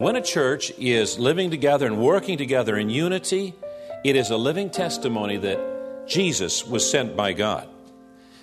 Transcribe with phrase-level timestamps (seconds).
[0.00, 3.52] When a church is living together and working together in unity,
[4.02, 7.68] it is a living testimony that Jesus was sent by God.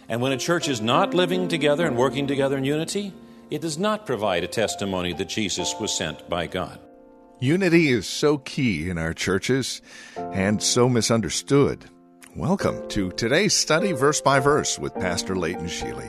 [0.08, 3.12] And when a church is not living together and working together in unity,
[3.50, 6.78] it does not provide a testimony that Jesus was sent by God.
[7.40, 9.82] Unity is so key in our churches
[10.16, 11.86] and so misunderstood.
[12.36, 16.08] Welcome to today's study verse by verse with Pastor Leighton Sheely.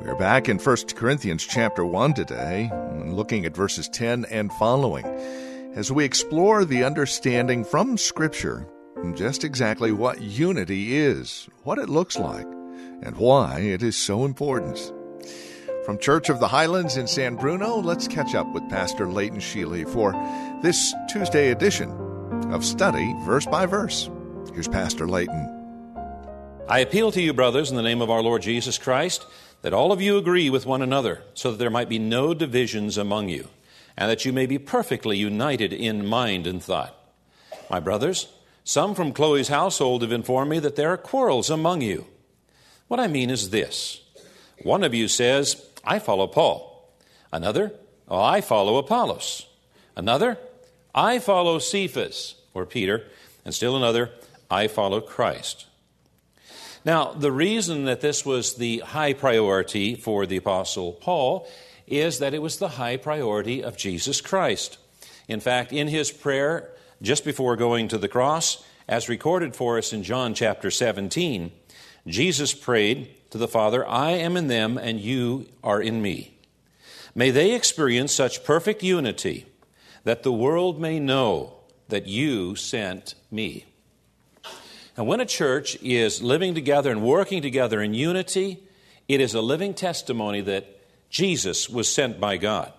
[0.00, 2.70] We are back in 1 Corinthians chapter 1 today,
[3.04, 5.04] looking at verses 10 and following,
[5.74, 8.66] as we explore the understanding from Scripture
[9.14, 12.46] just exactly what unity is, what it looks like,
[13.02, 14.78] and why it is so important.
[15.84, 19.86] From Church of the Highlands in San Bruno, let's catch up with Pastor Leighton Sheely
[19.86, 20.12] for
[20.62, 21.90] this Tuesday edition
[22.50, 24.08] of Study Verse by Verse.
[24.54, 25.59] Here's Pastor Leighton.
[26.70, 29.26] I appeal to you, brothers, in the name of our Lord Jesus Christ
[29.62, 32.96] that all of you agree with one another, so that there might be no divisions
[32.96, 33.48] among you,
[33.96, 36.96] and that you may be perfectly united in mind and thought.
[37.68, 38.28] My brothers,
[38.62, 42.06] some from Chloe's household have informed me that there are quarrels among you.
[42.86, 44.02] What I mean is this
[44.62, 46.88] one of you says, I follow Paul.
[47.32, 47.72] Another,
[48.08, 49.44] oh, I follow Apollos.
[49.96, 50.38] Another,
[50.94, 53.06] I follow Cephas, or Peter.
[53.44, 54.12] And still another,
[54.48, 55.66] I follow Christ.
[56.84, 61.46] Now, the reason that this was the high priority for the Apostle Paul
[61.86, 64.78] is that it was the high priority of Jesus Christ.
[65.28, 66.70] In fact, in his prayer
[67.02, 71.52] just before going to the cross, as recorded for us in John chapter 17,
[72.06, 76.38] Jesus prayed to the Father, I am in them and you are in me.
[77.14, 79.46] May they experience such perfect unity
[80.04, 81.54] that the world may know
[81.88, 83.66] that you sent me.
[84.96, 88.62] And when a church is living together and working together in unity,
[89.08, 90.66] it is a living testimony that
[91.10, 92.72] Jesus was sent by God.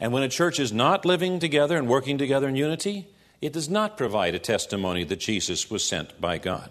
[0.00, 3.06] And when a church is not living together and working together in unity,
[3.40, 6.70] it does not provide a testimony that Jesus was sent by God.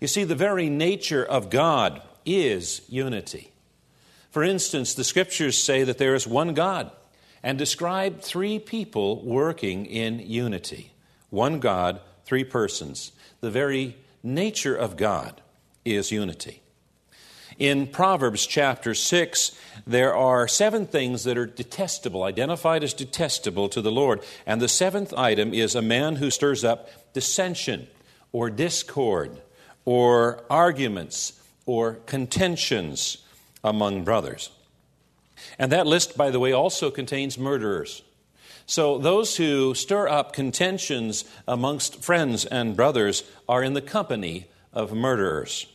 [0.00, 3.52] You see, the very nature of God is unity.
[4.30, 6.90] For instance, the scriptures say that there is one God
[7.42, 10.92] and describe three people working in unity.
[11.30, 15.40] One God, three persons the very nature of God
[15.84, 16.60] is unity.
[17.58, 23.80] In Proverbs chapter 6, there are seven things that are detestable, identified as detestable to
[23.80, 24.22] the Lord.
[24.44, 27.86] And the seventh item is a man who stirs up dissension
[28.32, 29.40] or discord
[29.86, 33.18] or arguments or contentions
[33.64, 34.50] among brothers.
[35.58, 38.02] And that list, by the way, also contains murderers.
[38.66, 44.92] So those who stir up contentions amongst friends and brothers are in the company of
[44.92, 45.66] murderers.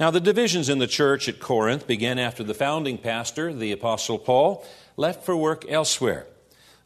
[0.00, 4.18] Now, the divisions in the church at Corinth began after the founding pastor, the Apostle
[4.18, 4.64] Paul,
[4.96, 6.26] left for work elsewhere.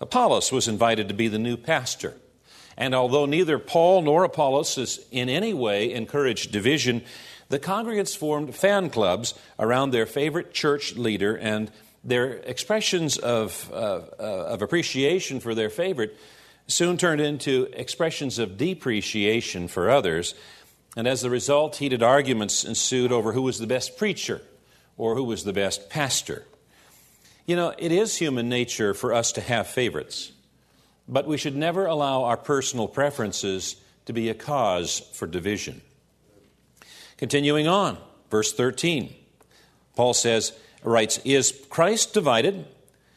[0.01, 2.15] Apollos was invited to be the new pastor.
[2.77, 7.03] And although neither Paul nor Apollos has in any way encouraged division,
[7.49, 11.71] the congregants formed fan clubs around their favorite church leader and
[12.03, 16.17] their expressions of, uh, of appreciation for their favorite
[16.67, 20.35] soon turned into expressions of depreciation for others.
[20.97, 24.41] And as a result, heated arguments ensued over who was the best preacher
[24.97, 26.45] or who was the best pastor.
[27.47, 30.33] You know, it is human nature for us to have favorites,
[31.09, 35.81] but we should never allow our personal preferences to be a cause for division.
[37.17, 37.99] Continuing on,
[38.31, 39.15] verse 13,
[39.97, 40.53] Paul says,
[40.83, 42.67] writes, Is Christ divided?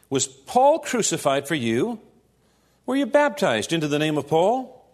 [0.10, 2.00] Was Paul crucified for you?
[2.86, 4.86] Were you baptized into the name of Paul?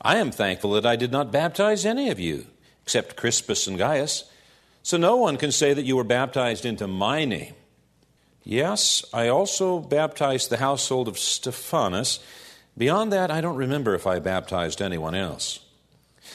[0.00, 2.46] I am thankful that I did not baptize any of you,
[2.82, 4.24] except Crispus and Gaius.
[4.82, 7.54] So no one can say that you were baptized into my name.
[8.44, 12.20] Yes, I also baptized the household of Stephanas.
[12.76, 15.60] Beyond that, I don't remember if I baptized anyone else.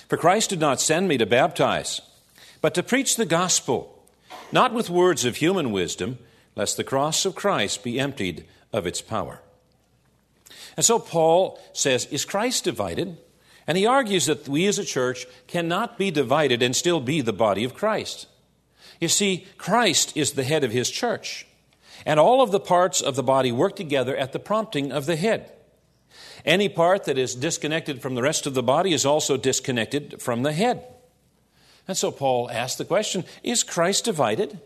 [0.07, 2.01] For Christ did not send me to baptize,
[2.61, 3.98] but to preach the gospel
[4.51, 6.19] not with words of human wisdom,
[6.55, 9.41] lest the cross of Christ be emptied of its power.
[10.75, 13.17] And so Paul says, Is Christ divided?
[13.67, 17.33] And he argues that we as a church cannot be divided and still be the
[17.33, 18.27] body of Christ.
[18.99, 21.45] You see, Christ is the head of his church.
[22.05, 25.15] And all of the parts of the body work together at the prompting of the
[25.15, 25.51] head.
[26.45, 30.43] Any part that is disconnected from the rest of the body is also disconnected from
[30.43, 30.83] the head.
[31.89, 34.59] And so Paul asked the question Is Christ divided?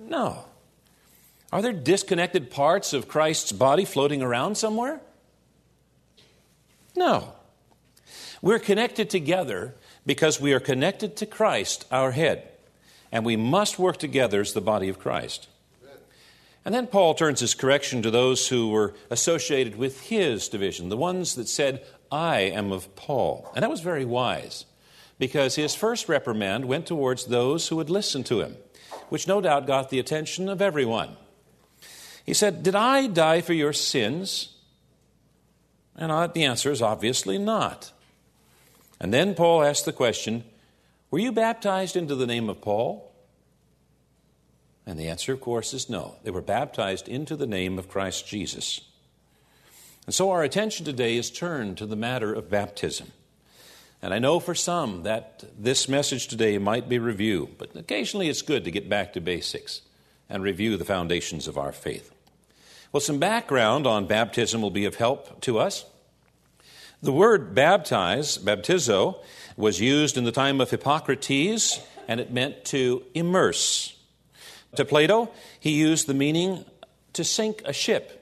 [0.00, 0.44] No.
[1.52, 5.00] Are there disconnected parts of Christ's body floating around somewhere?
[6.96, 7.34] No.
[8.42, 12.48] We're connected together because we are connected to Christ, our head,
[13.12, 15.46] and we must work together as the body of Christ.
[16.64, 20.96] And then Paul turns his correction to those who were associated with his division, the
[20.96, 23.48] ones that said, I am of Paul.
[23.54, 24.64] And that was very wise
[25.20, 28.56] because his first reprimand went towards those who would listen to him,
[29.10, 31.14] which no doubt got the attention of everyone.
[32.24, 34.56] He said, Did I die for your sins?
[35.94, 37.92] And uh, the answer is obviously not.
[38.98, 40.42] And then Paul asked the question
[41.10, 43.12] Were you baptized into the name of Paul?
[44.86, 46.16] And the answer, of course, is no.
[46.24, 48.80] They were baptized into the name of Christ Jesus.
[50.06, 53.12] And so our attention today is turned to the matter of baptism.
[54.02, 58.42] And I know for some that this message today might be review, but occasionally it's
[58.42, 59.82] good to get back to basics
[60.28, 62.10] and review the foundations of our faith.
[62.92, 65.84] Well, some background on baptism will be of help to us.
[67.02, 69.22] The word baptize, baptizo,
[69.56, 73.96] was used in the time of Hippocrates, and it meant to immerse.
[74.76, 76.64] To Plato, he used the meaning
[77.12, 78.16] to sink a ship.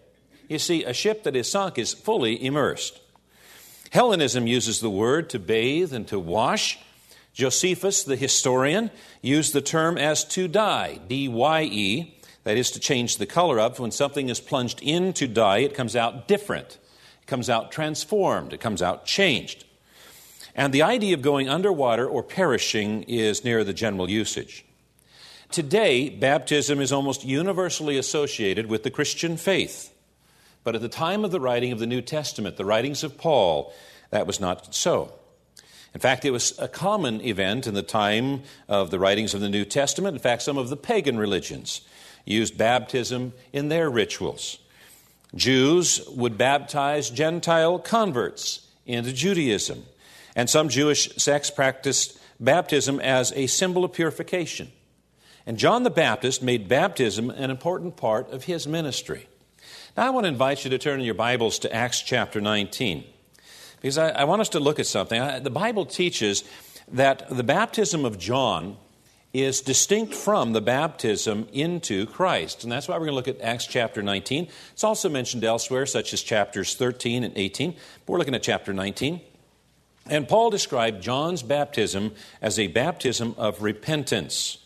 [0.48, 3.00] You see, a ship that is sunk is fully immersed.
[3.90, 6.78] Hellenism uses the word to bathe and to wash.
[7.32, 8.90] Josephus, the historian,
[9.22, 13.60] used the term as to dye, D Y E, that is to change the color
[13.60, 13.78] of.
[13.78, 16.78] When something is plunged into dye, it comes out different,
[17.22, 19.64] it comes out transformed, it comes out changed.
[20.54, 24.64] And the idea of going underwater or perishing is near the general usage.
[25.50, 29.94] Today, baptism is almost universally associated with the Christian faith.
[30.68, 33.72] But at the time of the writing of the New Testament, the writings of Paul,
[34.10, 35.14] that was not so.
[35.94, 39.48] In fact, it was a common event in the time of the writings of the
[39.48, 40.14] New Testament.
[40.14, 41.80] In fact, some of the pagan religions
[42.26, 44.58] used baptism in their rituals.
[45.34, 49.86] Jews would baptize Gentile converts into Judaism,
[50.36, 54.70] and some Jewish sects practiced baptism as a symbol of purification.
[55.46, 59.28] And John the Baptist made baptism an important part of his ministry.
[59.98, 63.02] I want to invite you to turn in your Bibles to Acts chapter 19,
[63.80, 65.20] because I, I want us to look at something.
[65.20, 66.44] I, the Bible teaches
[66.92, 68.76] that the baptism of John
[69.32, 72.62] is distinct from the baptism into Christ.
[72.62, 74.46] And that's why we're going to look at Acts chapter 19.
[74.72, 78.72] It's also mentioned elsewhere, such as chapters 13 and 18, but we're looking at chapter
[78.72, 79.20] 19.
[80.06, 84.58] And Paul described John's baptism as a baptism of repentance.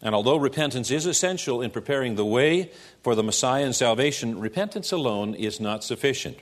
[0.00, 2.70] And although repentance is essential in preparing the way
[3.02, 6.38] for the Messiah and salvation, repentance alone is not sufficient.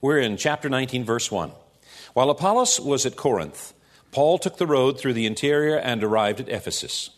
[0.00, 1.52] We're in chapter 19, verse 1.
[2.14, 3.72] While Apollos was at Corinth,
[4.10, 7.10] Paul took the road through the interior and arrived at Ephesus.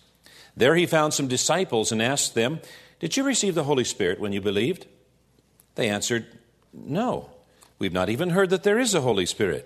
[0.56, 2.60] There he found some disciples and asked them,
[2.98, 4.86] Did you receive the Holy Spirit when you believed?
[5.76, 6.26] They answered,
[6.72, 7.30] No,
[7.78, 9.64] we've not even heard that there is a Holy Spirit.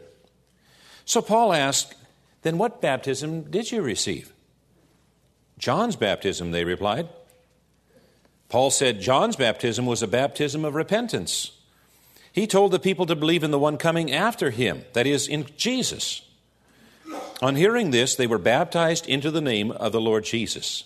[1.05, 1.95] So Paul asked,
[2.43, 4.33] Then what baptism did you receive?
[5.62, 7.09] John's baptism, they replied.
[8.49, 11.53] Paul said John's baptism was a baptism of repentance.
[12.32, 15.46] He told the people to believe in the one coming after him, that is, in
[15.56, 16.22] Jesus.
[17.41, 20.82] On hearing this, they were baptized into the name of the Lord Jesus.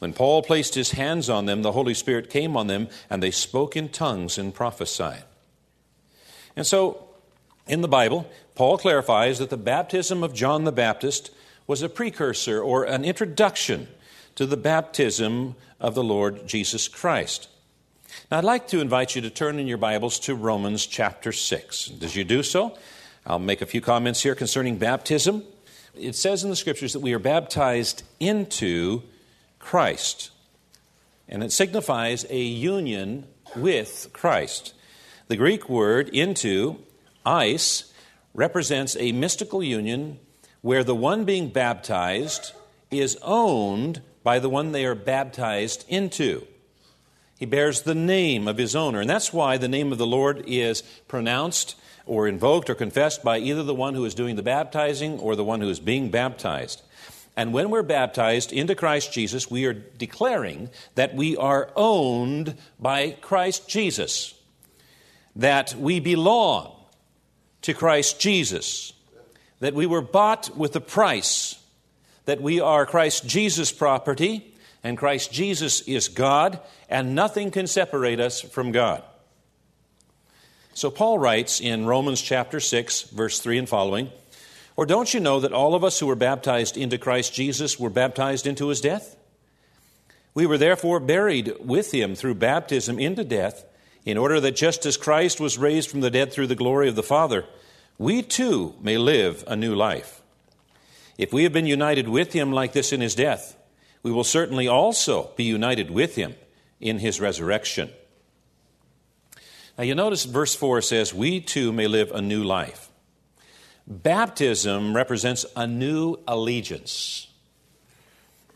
[0.00, 3.30] When Paul placed his hands on them, the Holy Spirit came on them, and they
[3.30, 5.22] spoke in tongues and prophesied.
[6.56, 7.06] And so,
[7.68, 11.30] in the Bible, Paul clarifies that the baptism of John the Baptist
[11.66, 13.88] was a precursor or an introduction
[14.36, 17.48] to the baptism of the Lord Jesus Christ.
[18.30, 21.92] Now, I'd like to invite you to turn in your Bibles to Romans chapter 6.
[22.02, 22.76] As you do so,
[23.26, 25.42] I'll make a few comments here concerning baptism.
[25.94, 29.02] It says in the scriptures that we are baptized into
[29.58, 30.30] Christ,
[31.28, 34.74] and it signifies a union with Christ.
[35.26, 36.78] The Greek word into,
[37.24, 37.92] eis,
[38.34, 40.20] represents a mystical union
[40.66, 42.52] where the one being baptized
[42.90, 46.44] is owned by the one they are baptized into.
[47.38, 50.42] He bears the name of his owner, and that's why the name of the Lord
[50.44, 55.20] is pronounced or invoked or confessed by either the one who is doing the baptizing
[55.20, 56.82] or the one who is being baptized.
[57.36, 63.12] And when we're baptized into Christ Jesus, we are declaring that we are owned by
[63.20, 64.34] Christ Jesus,
[65.36, 66.74] that we belong
[67.62, 68.94] to Christ Jesus
[69.60, 71.60] that we were bought with a price,
[72.24, 78.20] that we are Christ Jesus' property, and Christ Jesus is God, and nothing can separate
[78.20, 79.02] us from God.
[80.74, 84.10] So Paul writes in Romans chapter 6, verse 3 and following,
[84.76, 87.88] Or don't you know that all of us who were baptized into Christ Jesus were
[87.88, 89.16] baptized into his death?
[90.34, 93.64] We were therefore buried with him through baptism into death,
[94.04, 96.94] in order that just as Christ was raised from the dead through the glory of
[96.94, 97.46] the Father,
[97.98, 100.22] we too may live a new life.
[101.18, 103.56] If we have been united with him like this in his death,
[104.02, 106.34] we will certainly also be united with him
[106.80, 107.90] in his resurrection.
[109.78, 112.90] Now, you notice verse 4 says, We too may live a new life.
[113.86, 117.28] Baptism represents a new allegiance,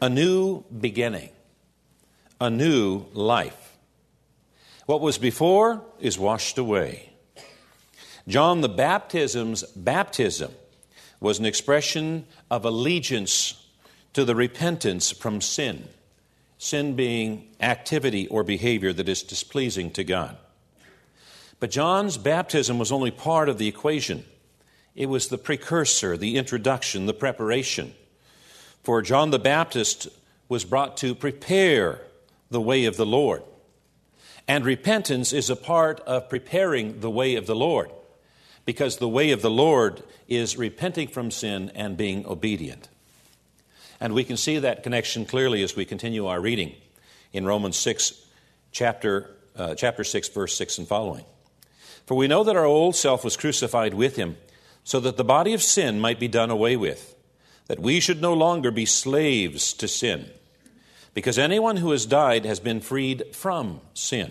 [0.00, 1.30] a new beginning,
[2.40, 3.78] a new life.
[4.86, 7.09] What was before is washed away.
[8.30, 10.52] John the Baptism's baptism
[11.18, 13.66] was an expression of allegiance
[14.12, 15.88] to the repentance from sin,
[16.56, 20.36] sin being activity or behavior that is displeasing to God.
[21.58, 24.24] But John's baptism was only part of the equation.
[24.94, 27.94] It was the precursor, the introduction, the preparation.
[28.84, 30.06] For John the Baptist
[30.48, 32.00] was brought to prepare
[32.48, 33.42] the way of the Lord.
[34.46, 37.90] And repentance is a part of preparing the way of the Lord,
[38.70, 42.88] because the way of the Lord is repenting from sin and being obedient.
[43.98, 46.76] And we can see that connection clearly as we continue our reading
[47.32, 48.14] in Romans 6,
[48.70, 51.24] chapter, uh, chapter 6, verse 6 and following.
[52.06, 54.36] For we know that our old self was crucified with him,
[54.84, 57.16] so that the body of sin might be done away with,
[57.66, 60.30] that we should no longer be slaves to sin,
[61.12, 64.30] because anyone who has died has been freed from sin.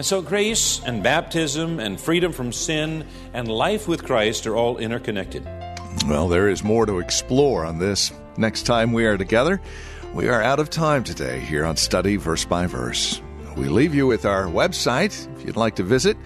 [0.00, 4.78] And so, grace and baptism and freedom from sin and life with Christ are all
[4.78, 5.44] interconnected.
[6.08, 9.60] Well, there is more to explore on this next time we are together.
[10.14, 13.20] We are out of time today here on Study Verse by Verse.
[13.58, 16.16] We leave you with our website if you'd like to visit,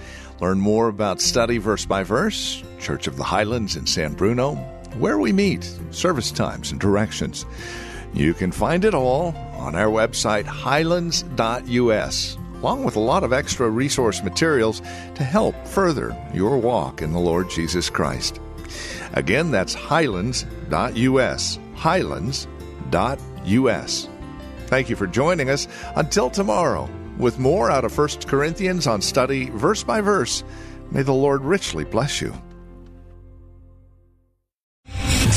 [0.40, 2.62] learn more about Study Verse by Verse.
[2.78, 4.54] Church of the Highlands in San Bruno,
[4.98, 7.44] where we meet, service times, and directions.
[8.12, 13.68] You can find it all on our website, highlands.us, along with a lot of extra
[13.68, 14.80] resource materials
[15.14, 18.40] to help further your walk in the Lord Jesus Christ.
[19.12, 22.48] Again, that's highlands.us, highlands.us.
[24.66, 25.68] Thank you for joining us.
[25.96, 30.42] Until tomorrow, with more out of 1 Corinthians on study verse by verse,
[30.90, 32.32] may the Lord richly bless you.